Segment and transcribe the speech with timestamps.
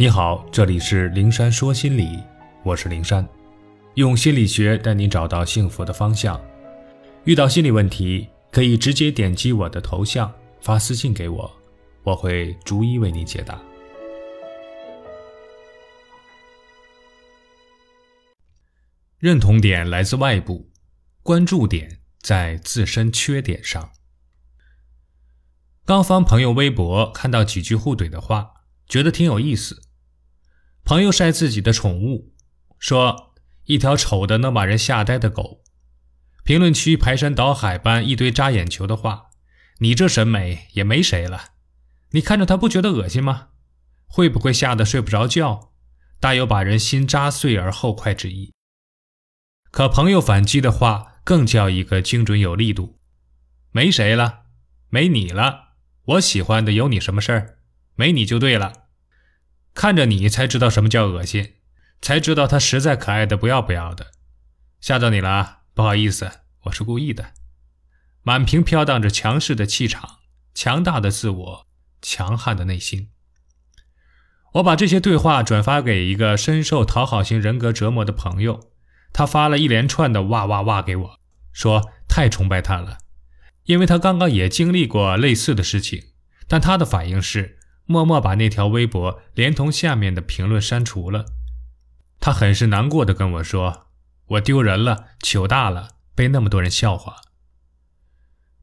[0.00, 2.22] 你好，这里是灵山说心理，
[2.62, 3.28] 我是灵山，
[3.94, 6.40] 用心理学带你找到幸福的方向。
[7.24, 11.50] 遇到心理问题，可以直接点击我的头像发私信给我，
[12.04, 13.60] 我会逐一为你解答。
[19.18, 20.70] 认同点来自外部，
[21.24, 23.90] 关注点在自身缺点上。
[25.84, 28.52] 刚翻朋友微博，看到几句互怼的话，
[28.86, 29.87] 觉得挺有意思。
[30.88, 32.32] 朋友晒自己的宠物，
[32.78, 33.34] 说
[33.64, 35.62] 一条丑的能把人吓呆的狗。
[36.44, 39.26] 评论区排山倒海般一堆扎眼球的话，
[39.80, 41.50] 你这审美也没谁了。
[42.12, 43.48] 你看着它不觉得恶心吗？
[44.06, 45.74] 会不会吓得睡不着觉？
[46.20, 48.54] 大有把人心扎碎而后快之意。
[49.70, 52.98] 可朋友反击的话更叫一个精准有力度，
[53.72, 54.44] 没谁了，
[54.88, 55.74] 没你了，
[56.04, 57.58] 我喜欢的有你什么事儿？
[57.94, 58.87] 没你就对了。
[59.78, 61.52] 看着你才知道什么叫恶心，
[62.02, 64.08] 才知道他实在可爱的不要不要的，
[64.80, 66.28] 吓到你了，不好意思，
[66.62, 67.26] 我是故意的。
[68.24, 70.16] 满屏飘荡着强势的气场，
[70.52, 71.66] 强大的自我，
[72.02, 73.10] 强悍的内心。
[74.54, 78.72] 我把这些对话转发给一个深受讨好型人格折磨的朋友，
[79.12, 81.20] 他发了一连串的哇哇哇给我，
[81.52, 82.98] 说太崇拜他了，
[83.62, 86.02] 因为他刚刚也经历过类似的事情，
[86.48, 87.57] 但他的反应是。
[87.90, 91.24] 默默把那条微博连同下面的评论删除了。
[92.20, 93.86] 他很是难过的跟我说
[94.36, 97.22] ：“我丢人了，糗大了，被那么多人笑话。”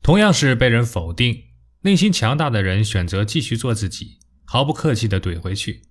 [0.04, 1.46] 同样是被人否定，
[1.82, 5.82] 内心强大的人选择继续做自己，毫不客气的怼回去；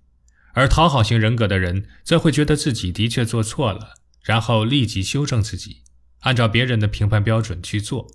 [0.53, 5.83] 而讨好型人格的人则会觉得自己的确做错了，然后立即修正自己，
[6.21, 8.07] 按照别人的评判标准去做。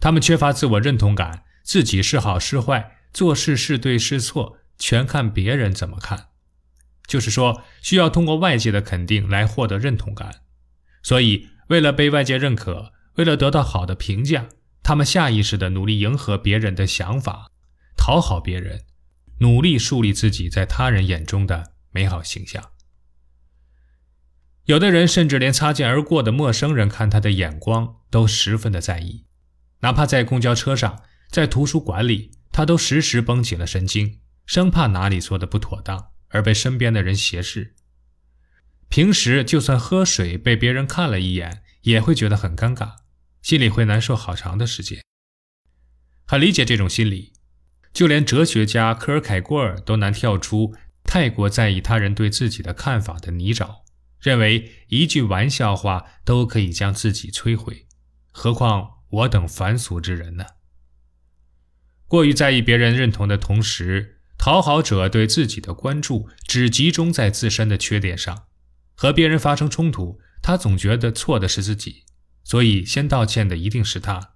[0.00, 2.99] 他们缺乏自我认同感，自己是好是坏。
[3.12, 6.28] 做事是对是错，全看别人怎么看。
[7.06, 10.42] 就是说，需要通过外界的肯定来获得认同感。
[11.02, 14.48] 所以，为了被外界认可，为了得到好的评价，
[14.82, 17.50] 他们下意识地努力迎合别人的想法，
[17.96, 18.84] 讨好别人，
[19.40, 22.70] 努力树立自己在他人眼中的美好形象。
[24.66, 29.26] 有的人甚至连擦肩而过的陌生人看他的眼光都十分的在意，
[29.80, 32.30] 哪怕在公交车上，在图书馆里。
[32.52, 37.74] 他都时时绷紧了神经，生怕哪里做的不妥当而被身边的人斜视。
[38.88, 42.96] 平时就算喝水被别人看了一眼，也会觉得很尴尬，
[43.40, 45.00] 心里会难受好长的时间。
[46.26, 47.32] 很理解这种心理，
[47.92, 50.74] 就连哲学家科尔凯郭尔都难跳出
[51.04, 53.82] 太过在意他人对自己的看法的泥沼，
[54.20, 57.86] 认为一句玩笑话都可以将自己摧毁，
[58.32, 60.44] 何况我等凡俗之人呢？
[62.10, 68.46] 过于在意别人认同的同时，讨好者对自己的关注只集中在自身的缺点上，
[68.96, 72.02] 和别人发生冲突，他总觉得错的是自己，
[72.42, 74.32] 所以先道歉的一定是他。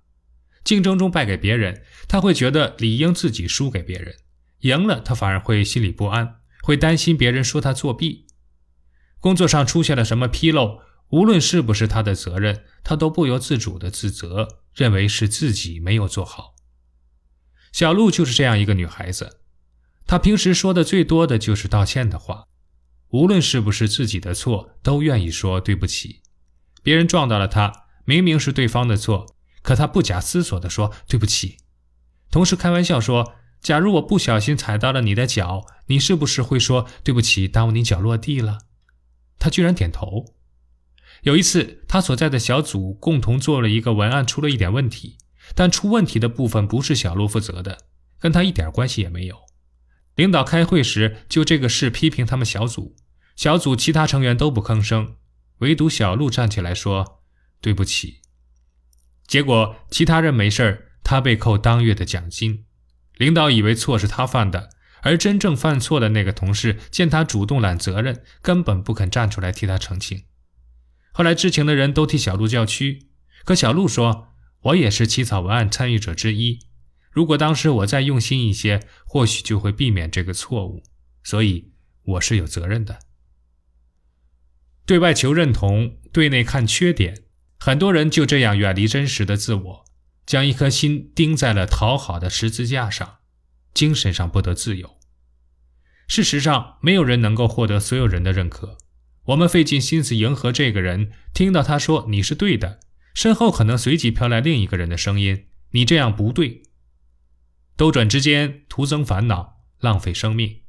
[0.62, 4.15] 竞争中败给别人，他会觉得理应自己输给别人；
[4.61, 8.29] 赢了，他反而会心里不安，会担心别人说他作弊。
[9.19, 16.53] 工作上出现了什么纰漏，无论是不是他的责任，他都不由自主的自责，认为是自己没有做好。
[17.75, 19.41] 小鹿就是这样一个女孩子，
[20.07, 22.45] 她平时说的最多的就是道歉的话，
[23.09, 26.21] 无论是不是自己的错，都愿意说对不起。
[26.85, 29.27] 别人撞到了她，明明是对方的错，
[29.62, 31.57] 可她不假思索地说对不起。
[32.31, 38.61] 同事开玩笑说：“假如我不小心踩到了你的脚，你是不是会说对不起，耽误你脚落地了？”
[39.41, 40.27] 她居然点头。
[41.23, 45.17] 有一次，她所在的小组共同做了一个文案，出了一点问题。
[45.55, 47.78] 但出问题的部分不是小鹿负责的，
[48.19, 49.37] 跟他一点关系也没有。
[50.15, 52.94] 领导开会时就这个事批评他们小组，
[53.37, 55.16] 小组其他成员都不吭声，
[55.59, 57.22] 唯独小鹿站起来说
[57.60, 58.21] ：“对不起。”
[59.27, 62.65] 结果其他人没事，他被扣当月的奖金。
[63.16, 64.71] 领导以为错是他犯的，
[65.03, 70.25] 而真正犯错的那个同事见他主动揽责任，根本不肯站出来替他澄清。
[71.12, 73.08] 后来知情的人都替小鹿叫屈，
[73.44, 74.33] 可小鹿说。
[74.64, 76.61] 我也是起草文案参与者之一。
[77.11, 80.82] 如果当时我再用心一些，或许就会避免这个错误。
[81.22, 81.72] 所以
[82.02, 82.99] 我是有责任的。
[84.84, 87.25] 对外求认同，对内看缺点，
[87.58, 89.84] 很多人就这样远离真实的自我，
[90.26, 93.19] 将一颗心钉在了讨好的十字架上，
[93.72, 94.99] 精神上不得自由。
[96.06, 98.76] 事实上，没有人能够获得所有人的认可。
[99.28, 102.81] 我们费尽心思迎合这个人，听到他说你是对的。
[103.14, 106.62] 身后可能随即飘来另一个人的声音：“你这样不对。”
[107.76, 110.62] 兜转之间，徒增烦恼，浪费生命。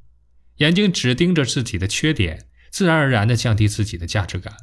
[0.56, 4.56] 眼睛只盯着自己的缺点，自然而然地降低自己的价值感。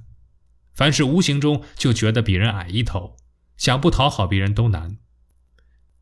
[0.73, 3.15] 凡是无形中就觉得比人矮一头，
[3.57, 4.97] 想不讨好别人都难。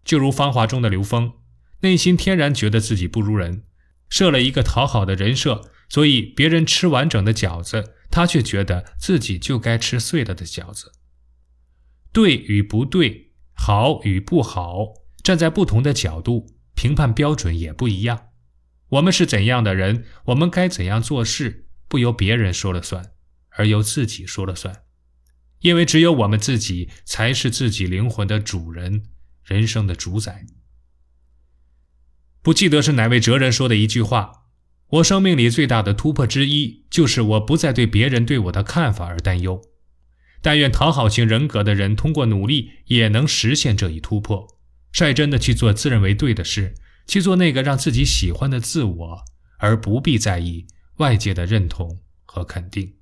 [0.06, 1.34] 就如《芳华》中的刘峰，
[1.82, 3.66] 内心天然觉得自己不如人，
[4.08, 10.94] 设了一个讨好的人设，所以别人吃完整的饺子，他却觉得自己就该吃碎了的饺子。
[12.14, 14.94] 对与不对，好与不好，
[15.24, 18.28] 站在不同的角度评判标准也不一样。
[18.90, 23.12] 我们是怎样的人，我们该怎样做事，不由别人说了算，
[23.52, 24.84] 而由自己说了算。
[25.62, 29.04] 因为只有我们自己才是自己灵魂的主人，
[29.46, 30.46] 人生的主宰。
[32.42, 34.48] 不记得是哪位哲人说的一句话
[34.90, 39.62] ：“我生命里最大的突破之一，就是我不再对别人对我的看法而担忧。”
[40.42, 44.48] 但愿讨好型人格的人通过努力也能实现这一突破，
[44.92, 46.74] 率真的去做自认为对的事，
[47.08, 49.24] 去做那个让自己喜欢的自我，
[49.60, 50.66] 而不必在意
[50.98, 52.96] 外界的认同和肯定。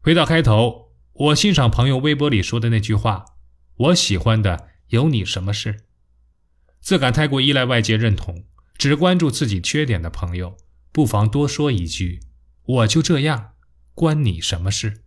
[0.00, 3.24] 回到开头，我欣赏朋友微博里说的那句话
[3.76, 5.84] ：“我喜欢的有你什么事？”
[6.80, 8.44] 自感太过依赖外界认同，
[8.76, 10.56] 只关注自己缺点的朋友，
[10.92, 12.20] 不妨多说一句
[12.64, 13.52] ：“我就这样，
[13.94, 15.02] 关你什么事？”